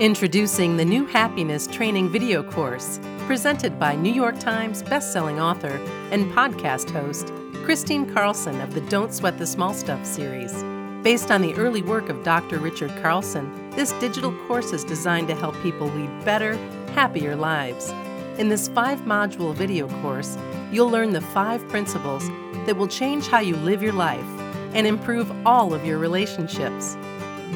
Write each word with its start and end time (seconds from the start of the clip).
Introducing 0.00 0.78
the 0.78 0.84
new 0.86 1.04
Happiness 1.04 1.66
Training 1.66 2.08
video 2.08 2.42
course, 2.42 2.98
presented 3.26 3.78
by 3.78 3.94
New 3.94 4.10
York 4.10 4.38
Times 4.38 4.82
bestselling 4.82 5.38
author 5.38 5.78
and 6.10 6.32
podcast 6.32 6.88
host 6.90 7.26
Kristine 7.66 8.10
Carlson 8.14 8.62
of 8.62 8.72
the 8.72 8.80
Don't 8.80 9.12
Sweat 9.12 9.36
the 9.36 9.46
Small 9.46 9.74
Stuff 9.74 10.06
series. 10.06 10.54
Based 11.02 11.30
on 11.30 11.42
the 11.42 11.52
early 11.56 11.82
work 11.82 12.08
of 12.08 12.24
Dr. 12.24 12.56
Richard 12.60 12.90
Carlson, 13.02 13.70
this 13.72 13.92
digital 14.00 14.32
course 14.46 14.72
is 14.72 14.84
designed 14.84 15.28
to 15.28 15.34
help 15.34 15.54
people 15.62 15.88
lead 15.88 16.24
better, 16.24 16.54
happier 16.94 17.36
lives. 17.36 17.90
In 18.38 18.48
this 18.48 18.68
five 18.68 19.00
module 19.00 19.54
video 19.54 19.86
course, 20.00 20.38
you'll 20.72 20.88
learn 20.88 21.12
the 21.12 21.20
five 21.20 21.68
principles 21.68 22.26
that 22.64 22.78
will 22.78 22.88
change 22.88 23.28
how 23.28 23.40
you 23.40 23.54
live 23.56 23.82
your 23.82 23.92
life 23.92 24.24
and 24.72 24.86
improve 24.86 25.30
all 25.46 25.74
of 25.74 25.84
your 25.84 25.98
relationships. 25.98 26.96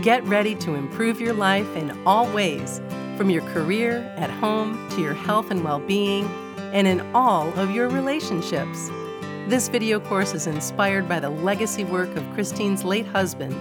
Get 0.00 0.24
ready 0.24 0.56
to 0.56 0.74
improve 0.74 1.20
your 1.20 1.34
life 1.34 1.76
in 1.76 1.96
all 2.06 2.26
ways, 2.32 2.80
from 3.16 3.30
your 3.30 3.42
career, 3.52 4.12
at 4.16 4.30
home, 4.30 4.88
to 4.90 5.00
your 5.00 5.12
health 5.12 5.50
and 5.50 5.62
well 5.62 5.78
being, 5.78 6.24
and 6.72 6.88
in 6.88 7.00
all 7.14 7.52
of 7.58 7.70
your 7.70 7.88
relationships. 7.88 8.88
This 9.46 9.68
video 9.68 10.00
course 10.00 10.34
is 10.34 10.48
inspired 10.48 11.08
by 11.08 11.20
the 11.20 11.30
legacy 11.30 11.84
work 11.84 12.08
of 12.16 12.24
Kristine's 12.34 12.84
late 12.84 13.06
husband, 13.06 13.54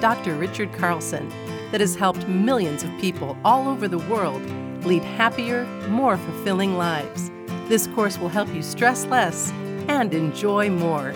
Dr. 0.00 0.34
Richard 0.34 0.72
Carlson, 0.74 1.32
that 1.72 1.80
has 1.80 1.96
helped 1.96 2.28
millions 2.28 2.84
of 2.84 2.90
people 3.00 3.36
all 3.44 3.66
over 3.66 3.88
the 3.88 3.98
world 3.98 4.42
lead 4.84 5.02
happier, 5.02 5.64
more 5.88 6.16
fulfilling 6.16 6.76
lives. 6.76 7.30
This 7.66 7.88
course 7.88 8.18
will 8.18 8.28
help 8.28 8.54
you 8.54 8.62
stress 8.62 9.06
less 9.06 9.50
and 9.88 10.14
enjoy 10.14 10.70
more. 10.70 11.12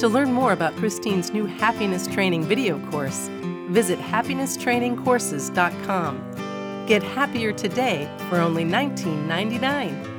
To 0.00 0.08
learn 0.08 0.32
more 0.32 0.52
about 0.52 0.74
Kristine's 0.74 1.32
new 1.32 1.46
happiness 1.46 2.06
training 2.06 2.44
video 2.44 2.78
course, 2.90 3.30
visit 3.68 3.98
happinesstrainingcourses.com. 3.98 6.86
Get 6.86 7.02
happier 7.02 7.52
today 7.52 8.08
for 8.28 8.38
only 8.38 8.64
$19.99. 8.64 10.14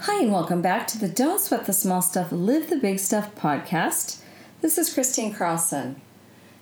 Hi, 0.00 0.22
and 0.22 0.32
welcome 0.32 0.62
back 0.62 0.86
to 0.88 0.98
the 0.98 1.08
Don't 1.08 1.40
Sweat 1.40 1.66
the 1.66 1.72
Small 1.72 2.02
Stuff, 2.02 2.32
Live 2.32 2.70
the 2.70 2.76
Big 2.76 2.98
Stuff 2.98 3.34
podcast. 3.34 4.20
This 4.60 4.78
is 4.78 4.92
Kristine 4.92 5.34
Carlson. 5.34 6.00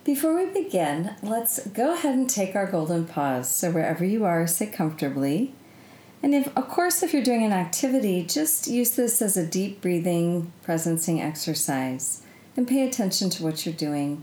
Before 0.05 0.37
we 0.37 0.47
begin, 0.47 1.15
let's 1.23 1.65
go 1.69 1.95
ahead 1.95 2.15
and 2.15 2.29
take 2.29 2.57
our 2.57 2.67
golden 2.67 3.05
pause. 3.05 3.49
So, 3.49 3.71
wherever 3.71 4.05
you 4.05 4.25
are, 4.25 4.49
sit 4.49 4.73
comfortably. 4.73 5.55
And 6.23 6.35
if, 6.35 6.57
of 6.57 6.69
course, 6.69 7.03
if 7.03 7.13
you're 7.13 7.23
doing 7.23 7.45
an 7.45 7.53
activity, 7.53 8.25
just 8.25 8.69
use 8.69 8.93
this 8.93 9.23
as 9.23 9.37
a 9.37 9.47
deep 9.47 9.81
breathing, 9.81 10.53
presencing 10.65 11.21
exercise 11.21 12.23
and 12.57 12.69
pay 12.69 12.87
attention 12.87 13.31
to 13.31 13.43
what 13.43 13.65
you're 13.65 13.75
doing. 13.75 14.23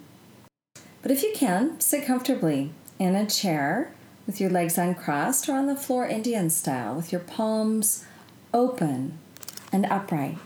But 1.02 1.12
if 1.12 1.24
you 1.24 1.32
can, 1.34 1.80
sit 1.80 2.06
comfortably 2.06 2.72
in 2.98 3.16
a 3.16 3.26
chair 3.26 3.94
with 4.26 4.42
your 4.42 4.50
legs 4.50 4.78
uncrossed 4.78 5.48
or 5.48 5.54
on 5.54 5.68
the 5.68 5.76
floor 5.76 6.06
Indian 6.06 6.50
style 6.50 6.96
with 6.96 7.12
your 7.12 7.22
palms 7.22 8.06
open 8.54 9.18
and 9.72 9.86
upright. 9.86 10.38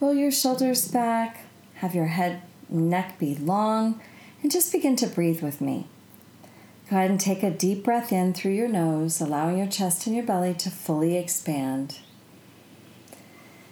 Roll 0.00 0.14
your 0.14 0.30
shoulders 0.30 0.88
back, 0.88 1.44
have 1.76 1.94
your 1.94 2.06
head 2.06 2.42
and 2.68 2.90
neck 2.90 3.18
be 3.18 3.34
long, 3.34 4.00
and 4.42 4.52
just 4.52 4.70
begin 4.70 4.96
to 4.96 5.06
breathe 5.06 5.42
with 5.42 5.60
me. 5.60 5.86
Go 6.90 6.96
ahead 6.96 7.10
and 7.10 7.20
take 7.20 7.42
a 7.42 7.50
deep 7.50 7.84
breath 7.84 8.12
in 8.12 8.32
through 8.32 8.52
your 8.52 8.68
nose, 8.68 9.20
allowing 9.20 9.58
your 9.58 9.66
chest 9.66 10.06
and 10.06 10.14
your 10.14 10.24
belly 10.24 10.54
to 10.54 10.70
fully 10.70 11.16
expand. 11.16 11.98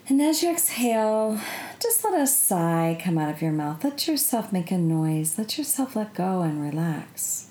And 0.09 0.23
as 0.23 0.41
you 0.41 0.53
exhale, 0.53 1.41
just 1.83 2.05
let 2.05 2.21
a 2.21 2.29
sigh 2.29 2.97
come 3.03 3.19
out 3.19 3.29
of 3.29 3.43
your 3.43 3.51
mouth. 3.51 3.83
Let 3.83 4.07
yourself 4.07 4.53
make 4.53 4.71
a 4.71 4.79
noise. 4.79 5.37
Let 5.37 5.59
yourself 5.59 5.97
let 5.97 6.15
go 6.15 6.43
and 6.43 6.63
relax. 6.63 7.51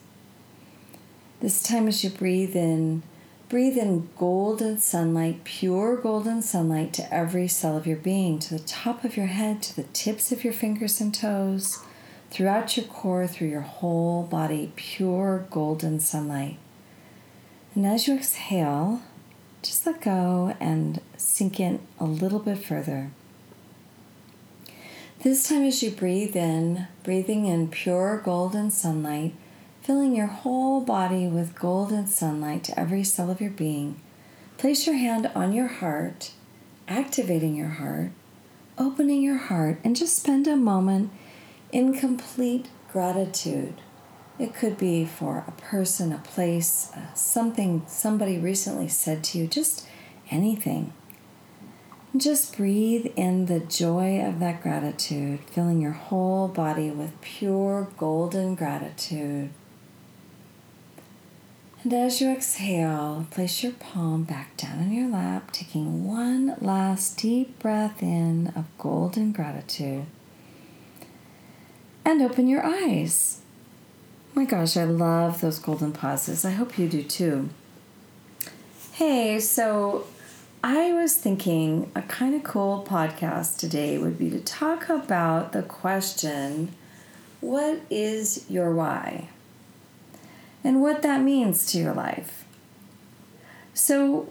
This 1.41 1.61
time, 1.61 1.89
as 1.89 2.01
you 2.01 2.09
breathe 2.09 2.55
in, 2.55 3.03
breathe 3.49 3.77
in 3.77 4.07
golden 4.17 4.79
sunlight, 4.79 5.43
pure 5.43 5.97
golden 5.97 6.41
sunlight 6.41 6.93
to 6.93 7.13
every 7.13 7.49
cell 7.49 7.75
of 7.75 7.85
your 7.85 7.97
being, 7.97 8.39
to 8.39 8.53
the 8.53 8.63
top 8.63 9.03
of 9.03 9.17
your 9.17 9.25
head, 9.25 9.61
to 9.63 9.75
the 9.75 9.83
tips 9.83 10.31
of 10.31 10.45
your 10.45 10.53
fingers 10.53 11.01
and 11.01 11.13
toes, 11.13 11.83
throughout 12.31 12.77
your 12.77 12.85
core, 12.85 13.27
through 13.27 13.49
your 13.49 13.61
whole 13.61 14.23
body, 14.23 14.71
pure 14.77 15.45
golden 15.49 15.99
sunlight. 15.99 16.57
And 17.75 17.85
as 17.85 18.07
you 18.07 18.15
exhale, 18.15 19.01
just 19.65 19.85
let 19.87 19.99
go 20.01 20.55
and 20.59 21.01
sink 21.17 21.59
in 21.59 21.79
a 21.99 22.05
little 22.05 22.39
bit 22.39 22.59
further. 22.59 23.09
This 25.23 25.49
time, 25.49 25.63
as 25.63 25.81
you 25.81 25.89
breathe 25.89 26.35
in, 26.35 26.87
breathing 27.03 27.47
in 27.47 27.69
pure 27.69 28.21
golden 28.23 28.69
sunlight, 28.69 29.33
filling 29.81 30.15
your 30.15 30.27
whole 30.27 30.81
body 30.81 31.25
with 31.25 31.55
golden 31.55 32.05
sunlight 32.05 32.63
to 32.65 32.79
every 32.79 33.03
cell 33.03 33.31
of 33.31 33.41
your 33.41 33.49
being, 33.49 33.99
place 34.59 34.85
your 34.85 34.97
hand 34.97 35.31
on 35.33 35.51
your 35.51 35.67
heart, 35.67 36.31
activating 36.87 37.55
your 37.55 37.69
heart, 37.69 38.11
opening 38.77 39.23
your 39.23 39.37
heart, 39.37 39.79
and 39.83 39.95
just 39.95 40.15
spend 40.15 40.47
a 40.47 40.55
moment 40.55 41.09
in 41.71 41.97
complete 41.97 42.67
gratitude. 42.91 43.81
It 44.37 44.53
could 44.53 44.77
be 44.77 45.05
for 45.05 45.45
a 45.47 45.51
person, 45.51 46.11
a 46.11 46.17
place, 46.17 46.91
uh, 46.93 47.13
something 47.13 47.83
somebody 47.87 48.37
recently 48.37 48.89
said 48.89 49.23
to 49.25 49.37
you, 49.37 49.47
just 49.47 49.87
anything. 50.29 50.91
Just 52.17 52.57
breathe 52.57 53.07
in 53.15 53.45
the 53.45 53.59
joy 53.59 54.21
of 54.21 54.39
that 54.39 54.61
gratitude, 54.61 55.39
filling 55.49 55.81
your 55.81 55.91
whole 55.91 56.47
body 56.47 56.89
with 56.89 57.19
pure 57.21 57.89
golden 57.97 58.55
gratitude. 58.55 59.51
And 61.83 61.93
as 61.93 62.19
you 62.19 62.31
exhale, 62.31 63.27
place 63.31 63.61
your 63.61 63.73
palm 63.73 64.23
back 64.23 64.57
down 64.57 64.79
in 64.79 64.91
your 64.91 65.09
lap, 65.09 65.51
taking 65.51 66.05
one 66.05 66.55
last 66.59 67.17
deep 67.17 67.59
breath 67.59 68.01
in 68.01 68.51
of 68.55 68.65
golden 68.77 69.31
gratitude. 69.31 70.05
And 72.03 72.21
open 72.21 72.47
your 72.47 72.65
eyes. 72.65 73.41
My 74.35 74.43
gosh, 74.43 74.75
I 74.75 74.83
love 74.83 75.39
those 75.39 75.59
golden 75.59 75.93
pauses. 75.93 76.43
I 76.43 76.51
hope 76.51 76.77
you 76.77 76.89
do 76.89 77.03
too. 77.03 77.49
Hey, 78.91 79.39
so 79.39 80.07
I 80.61 80.91
was 80.91 81.15
thinking 81.15 81.89
a 81.95 82.01
kind 82.01 82.35
of 82.35 82.43
cool 82.43 82.85
podcast 82.87 83.57
today 83.57 83.97
would 83.97 84.19
be 84.19 84.29
to 84.29 84.41
talk 84.41 84.89
about 84.89 85.53
the 85.53 85.63
question 85.63 86.75
what 87.39 87.79
is 87.89 88.45
your 88.49 88.73
why? 88.73 89.29
And 90.63 90.81
what 90.81 91.01
that 91.03 91.21
means 91.21 91.67
to 91.67 91.77
your 91.77 91.93
life. 91.93 92.43
So, 93.73 94.29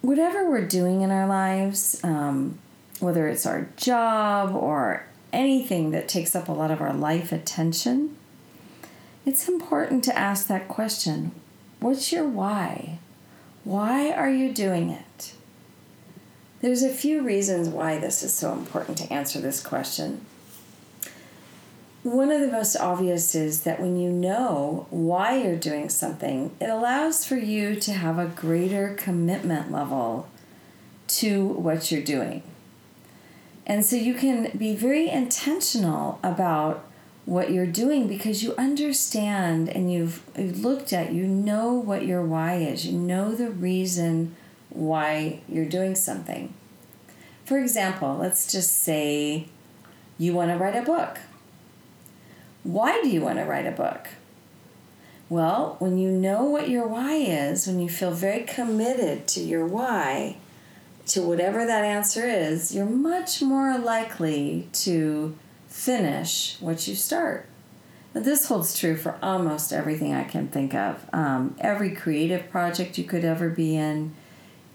whatever 0.00 0.48
we're 0.48 0.66
doing 0.66 1.00
in 1.00 1.10
our 1.10 1.26
lives, 1.26 2.00
um, 2.04 2.58
whether 3.00 3.26
it's 3.26 3.44
our 3.44 3.68
job 3.76 4.54
or 4.54 5.04
anything 5.32 5.90
that 5.90 6.06
takes 6.06 6.36
up 6.36 6.48
a 6.48 6.52
lot 6.52 6.70
of 6.70 6.80
our 6.80 6.92
life 6.92 7.32
attention, 7.32 8.16
it's 9.24 9.48
important 9.48 10.04
to 10.04 10.18
ask 10.18 10.46
that 10.46 10.68
question 10.68 11.32
What's 11.80 12.12
your 12.12 12.26
why? 12.26 12.98
Why 13.64 14.10
are 14.10 14.30
you 14.30 14.52
doing 14.52 14.90
it? 14.90 15.34
There's 16.60 16.82
a 16.82 16.88
few 16.88 17.22
reasons 17.22 17.68
why 17.68 17.98
this 17.98 18.22
is 18.22 18.32
so 18.32 18.52
important 18.52 18.96
to 18.98 19.12
answer 19.12 19.38
this 19.40 19.62
question. 19.62 20.24
One 22.02 22.30
of 22.30 22.40
the 22.40 22.52
most 22.52 22.76
obvious 22.76 23.34
is 23.34 23.62
that 23.62 23.80
when 23.80 23.98
you 23.98 24.10
know 24.10 24.86
why 24.90 25.38
you're 25.38 25.56
doing 25.56 25.88
something, 25.88 26.54
it 26.60 26.68
allows 26.68 27.24
for 27.24 27.36
you 27.36 27.76
to 27.76 27.92
have 27.92 28.18
a 28.18 28.26
greater 28.26 28.94
commitment 28.94 29.70
level 29.70 30.28
to 31.08 31.44
what 31.44 31.90
you're 31.90 32.02
doing. 32.02 32.42
And 33.66 33.84
so 33.84 33.96
you 33.96 34.14
can 34.14 34.56
be 34.56 34.74
very 34.74 35.08
intentional 35.08 36.18
about 36.22 36.84
what 37.26 37.50
you're 37.50 37.66
doing 37.66 38.06
because 38.06 38.42
you 38.42 38.54
understand 38.56 39.68
and 39.68 39.92
you've 39.92 40.22
looked 40.36 40.92
at, 40.92 41.12
you 41.12 41.26
know 41.26 41.72
what 41.72 42.06
your 42.06 42.22
why 42.22 42.56
is, 42.56 42.86
you 42.86 42.98
know 42.98 43.34
the 43.34 43.50
reason 43.50 44.36
why 44.68 45.40
you're 45.48 45.64
doing 45.64 45.94
something. 45.94 46.52
For 47.44 47.58
example, 47.58 48.16
let's 48.16 48.50
just 48.50 48.82
say 48.82 49.48
you 50.18 50.34
want 50.34 50.50
to 50.50 50.56
write 50.56 50.76
a 50.76 50.82
book. 50.82 51.18
Why 52.62 53.00
do 53.02 53.08
you 53.08 53.20
want 53.20 53.38
to 53.38 53.44
write 53.44 53.66
a 53.66 53.72
book? 53.72 54.08
Well, 55.28 55.76
when 55.78 55.98
you 55.98 56.10
know 56.10 56.44
what 56.44 56.68
your 56.68 56.86
why 56.86 57.14
is, 57.14 57.66
when 57.66 57.80
you 57.80 57.88
feel 57.88 58.10
very 58.10 58.42
committed 58.44 59.26
to 59.28 59.40
your 59.40 59.66
why, 59.66 60.36
to 61.06 61.22
whatever 61.22 61.66
that 61.66 61.84
answer 61.84 62.26
is, 62.26 62.74
you're 62.74 62.86
much 62.86 63.42
more 63.42 63.78
likely 63.78 64.68
to 64.72 65.36
finish 65.74 66.56
what 66.60 66.86
you 66.86 66.94
start. 66.94 67.46
Now, 68.14 68.22
this 68.22 68.46
holds 68.46 68.78
true 68.78 68.96
for 68.96 69.18
almost 69.20 69.72
everything 69.72 70.14
I 70.14 70.22
can 70.22 70.46
think 70.46 70.72
of. 70.72 71.04
Um, 71.12 71.56
every 71.58 71.90
creative 71.90 72.48
project 72.48 72.96
you 72.96 73.02
could 73.02 73.24
ever 73.24 73.50
be 73.50 73.76
in, 73.76 74.14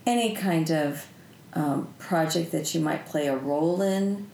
any 0.06 0.36
kind 0.36 0.70
of 0.70 1.08
um, 1.54 1.88
project 2.00 2.52
that 2.52 2.76
you 2.76 2.82
might 2.82 3.06
play 3.06 3.28
a 3.28 3.38
role 3.38 3.82
in. 3.82 4.28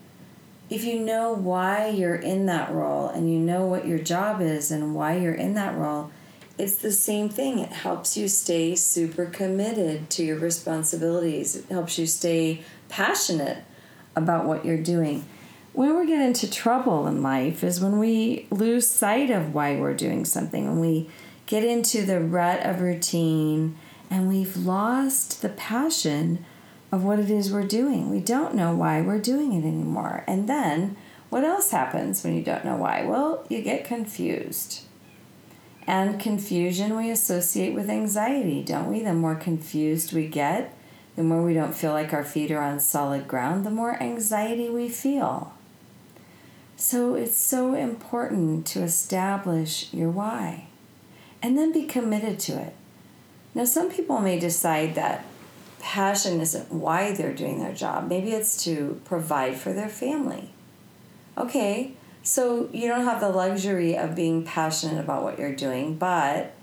If 0.68 0.84
you 0.84 1.00
know 1.00 1.34
why 1.34 1.90
you're 1.90 2.16
in 2.16 2.48
that 2.48 2.72
role 2.72 3.10
and 3.10 3.32
you 3.32 3.38
know 3.38 3.68
what 3.68 3.88
your 3.88 4.00
job 4.00 4.42
is 4.42 4.72
and 4.72 4.96
why 4.96 5.18
you're 5.18 5.36
in 5.36 5.54
that 5.54 5.78
role, 5.78 6.10
it's 6.58 6.76
the 6.78 6.92
same 6.92 7.30
thing. 7.30 7.60
It 7.60 7.72
helps 7.72 8.18
you 8.18 8.28
stay 8.28 8.76
super 8.76 9.28
committed 9.28 10.10
to 10.10 10.24
your 10.24 10.40
responsibilities. 10.40 11.56
It 11.56 11.66
helps 11.70 12.00
you 12.00 12.08
stay 12.08 12.64
passionate 12.90 13.64
about 14.16 14.46
what 14.46 14.66
you're 14.66 14.82
doing. 14.82 15.26
Where 15.76 15.94
we 15.94 16.08
get 16.08 16.22
into 16.22 16.50
trouble 16.50 17.06
in 17.06 17.22
life 17.22 17.62
is 17.62 17.82
when 17.82 18.00
we 18.00 18.48
lose 18.50 18.88
sight 18.88 19.30
of 19.30 19.54
why 19.54 19.76
we're 19.76 19.94
doing 19.94 20.24
something, 20.24 20.70
when 20.70 20.80
we 20.80 21.10
get 21.48 21.66
into 21.66 22.06
the 22.06 22.22
rut 22.22 22.66
of 22.66 22.80
routine 22.80 23.76
and 24.10 24.30
we've 24.30 24.56
lost 24.56 25.42
the 25.42 25.50
passion 25.50 26.46
of 26.94 27.04
what 27.04 27.20
it 27.20 27.30
is 27.30 27.52
we're 27.52 27.68
doing. 27.68 28.10
We 28.10 28.22
don't 28.22 28.56
know 28.56 28.74
why 28.74 29.02
we're 29.02 29.20
doing 29.20 29.52
it 29.52 29.68
anymore. 29.68 30.24
And 30.30 30.48
then 30.48 30.96
what 31.30 31.44
else 31.44 31.72
happens 31.72 32.24
when 32.24 32.38
you 32.38 32.42
don't 32.42 32.64
know 32.64 32.78
why? 32.78 33.04
Well, 33.04 33.46
you 33.50 33.62
get 33.62 33.84
confused 33.84 34.84
and 35.86 36.22
confusion 36.22 36.96
we 36.96 37.12
associate 37.12 37.74
with 37.74 37.90
anxiety, 37.90 38.64
don't 38.64 38.90
we? 38.90 39.02
The 39.02 39.14
more 39.14 39.36
confused 39.36 40.14
we 40.14 40.28
get, 40.28 40.74
the 41.18 41.24
more 41.24 41.44
we 41.44 41.54
don't 41.54 41.76
feel 41.76 41.92
like 41.92 42.14
our 42.14 42.24
feet 42.24 42.50
are 42.50 42.62
on 42.62 42.80
solid 42.80 43.28
ground, 43.28 43.66
the 43.66 43.72
more 43.72 44.02
anxiety 44.02 44.70
we 44.70 44.88
feel. 44.88 45.52
So 46.78 47.16
it's 47.16 47.38
so 47.38 47.74
important 47.74 48.66
to 48.68 48.84
establish 48.84 49.94
your 49.94 50.10
why 50.10 50.68
and 51.42 51.58
then 51.58 51.72
be 51.72 51.84
committed 51.86 52.40
to 52.40 52.62
it. 52.62 52.74
Now, 53.54 53.66
some 53.66 53.90
people 53.90 54.20
may 54.20 54.40
decide 54.40 54.96
that 54.96 55.26
passion 55.80 56.42
isn't 56.42 56.72
why 56.72 57.14
they're 57.14 57.34
doing 57.34 57.60
their 57.60 57.74
job, 57.74 58.10
maybe 58.10 58.32
it's 58.32 58.64
to 58.66 59.00
provide 59.06 59.56
for 59.56 59.72
their 59.72 59.88
family. 59.88 60.50
Okay, 61.38 61.94
so 62.24 62.70
you 62.74 62.88
don't 62.88 63.06
have 63.06 63.22
the 63.22 63.30
luxury 63.30 63.96
of 63.96 64.16
being 64.16 64.44
passionate 64.44 65.00
about 65.00 65.24
what 65.24 65.38
you're 65.38 65.56
doing, 65.56 65.96
but 65.96 66.54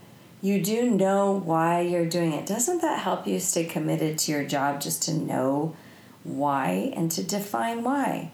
you 0.43 0.61
do 0.63 0.91
know 0.91 1.33
why 1.33 1.81
you're 1.81 2.05
doing 2.05 2.33
it. 2.33 2.47
Doesn't 2.47 2.83
that 2.83 2.99
help 2.99 3.27
you 3.27 3.39
stay 3.39 3.65
committed 3.65 4.19
to 4.19 4.33
your 4.33 4.45
job 4.45 4.81
just 4.81 5.05
to 5.05 5.15
know 5.15 5.77
why 6.25 6.93
and 6.97 7.11
to 7.13 7.23
define 7.23 7.85
why? 7.85 8.33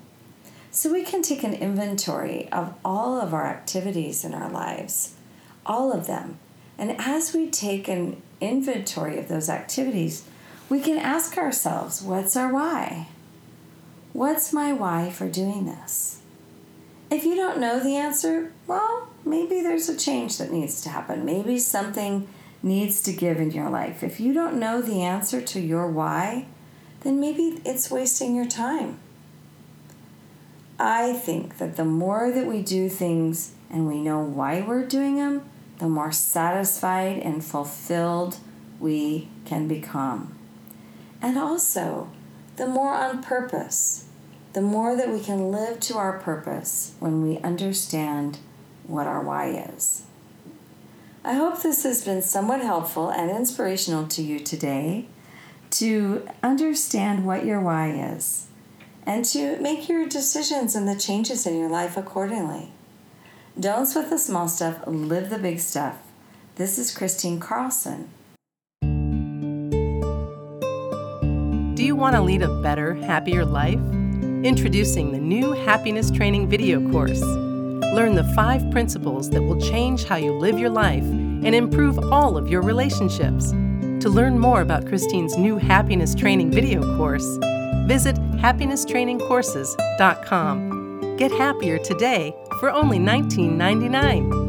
So 0.70 0.92
we 0.92 1.02
can 1.02 1.22
take 1.22 1.42
an 1.42 1.54
inventory 1.54 2.48
of 2.52 2.74
all 2.84 3.20
of 3.20 3.32
our 3.32 3.46
activities 3.46 4.24
in 4.24 4.34
our 4.34 4.50
lives, 4.50 5.14
all 5.64 5.92
of 5.92 6.06
them. 6.06 6.38
And 6.76 6.94
as 6.98 7.34
we 7.34 7.50
take 7.50 7.88
an 7.88 8.22
inventory 8.40 9.18
of 9.18 9.28
those 9.28 9.48
activities, 9.48 10.24
we 10.68 10.80
can 10.80 10.98
ask 10.98 11.36
ourselves, 11.38 12.02
what's 12.02 12.36
our 12.36 12.52
why? 12.52 13.08
What's 14.12 14.52
my 14.52 14.72
why 14.72 15.10
for 15.10 15.28
doing 15.28 15.66
this? 15.66 16.20
If 17.10 17.24
you 17.24 17.34
don't 17.34 17.58
know 17.58 17.80
the 17.80 17.96
answer, 17.96 18.52
well, 18.66 19.08
maybe 19.24 19.62
there's 19.62 19.88
a 19.88 19.96
change 19.96 20.38
that 20.38 20.52
needs 20.52 20.82
to 20.82 20.90
happen. 20.90 21.24
Maybe 21.24 21.58
something 21.58 22.28
needs 22.62 23.02
to 23.02 23.12
give 23.12 23.38
in 23.38 23.50
your 23.50 23.70
life. 23.70 24.02
If 24.02 24.20
you 24.20 24.34
don't 24.34 24.58
know 24.58 24.82
the 24.82 25.02
answer 25.02 25.40
to 25.40 25.60
your 25.60 25.86
why, 25.90 26.46
then 27.00 27.18
maybe 27.18 27.60
it's 27.64 27.90
wasting 27.90 28.36
your 28.36 28.46
time. 28.46 28.98
I 30.78 31.12
think 31.12 31.58
that 31.58 31.76
the 31.76 31.84
more 31.84 32.30
that 32.30 32.46
we 32.46 32.62
do 32.62 32.88
things 32.88 33.52
and 33.70 33.88
we 33.88 34.00
know 34.00 34.20
why 34.20 34.60
we're 34.60 34.86
doing 34.86 35.16
them, 35.16 35.48
the 35.78 35.88
more 35.88 36.12
satisfied 36.12 37.18
and 37.18 37.44
fulfilled 37.44 38.38
we 38.78 39.28
can 39.44 39.66
become. 39.68 40.36
And 41.20 41.36
also, 41.36 42.10
the 42.56 42.66
more 42.66 42.94
on 42.94 43.22
purpose 43.22 44.08
the 44.52 44.60
more 44.62 44.96
that 44.96 45.10
we 45.10 45.20
can 45.20 45.52
live 45.52 45.78
to 45.78 45.96
our 45.96 46.18
purpose 46.18 46.94
when 46.98 47.22
we 47.22 47.38
understand 47.38 48.38
what 48.84 49.06
our 49.06 49.22
why 49.22 49.50
is. 49.50 50.04
I 51.24 51.34
hope 51.34 51.62
this 51.62 51.82
has 51.84 52.04
been 52.04 52.22
somewhat 52.22 52.62
helpful 52.62 53.10
and 53.10 53.30
inspirational 53.30 54.06
to 54.08 54.22
you 54.22 54.40
today 54.40 55.06
to 55.70 56.26
understand 56.42 57.26
what 57.26 57.44
your 57.44 57.60
why 57.60 57.90
is 57.90 58.46
and 59.08 59.24
to 59.24 59.58
make 59.58 59.88
your 59.88 60.06
decisions 60.06 60.76
and 60.76 60.86
the 60.86 60.94
changes 60.94 61.46
in 61.46 61.58
your 61.58 61.70
life 61.70 61.96
accordingly. 61.96 62.68
Don't 63.58 63.86
sweat 63.86 64.10
the 64.10 64.18
small 64.18 64.48
stuff, 64.48 64.86
live 64.86 65.30
the 65.30 65.38
big 65.38 65.60
stuff. 65.60 65.96
This 66.56 66.78
is 66.78 66.94
Kristine 66.94 67.40
Carlson. 67.40 68.10
Do 71.74 71.84
you 71.84 71.96
want 71.96 72.16
to 72.16 72.20
lead 72.20 72.42
a 72.42 72.60
better, 72.60 72.94
happier 72.96 73.46
life? 73.46 73.80
Introducing 74.44 75.10
the 75.10 75.18
new 75.18 75.52
Happiness 75.52 76.10
Training 76.10 76.46
video 76.46 76.78
course. 76.92 77.22
Learn 77.22 78.14
the 78.14 78.30
five 78.36 78.70
principles 78.70 79.30
that 79.30 79.42
will 79.42 79.58
change 79.58 80.04
how 80.04 80.16
you 80.16 80.34
live 80.34 80.58
your 80.58 80.68
life 80.68 81.04
and 81.04 81.54
improve 81.54 81.98
all 82.12 82.36
of 82.36 82.48
your 82.48 82.60
relationships. 82.60 83.52
To 83.52 84.10
learn 84.10 84.38
more 84.38 84.60
about 84.60 84.84
Kristine's 84.84 85.38
new 85.38 85.56
Happiness 85.56 86.14
Training 86.14 86.50
video 86.50 86.82
course, 86.98 87.38
visit 87.86 88.16
happinesstrainingcourses.com. 88.38 91.16
Get 91.16 91.30
happier 91.32 91.78
today 91.78 92.34
for 92.60 92.70
only 92.70 92.98
$19.99. 92.98 94.47